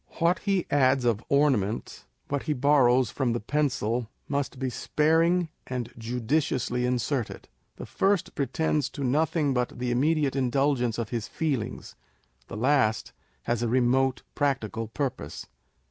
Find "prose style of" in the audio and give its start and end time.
5.93-6.21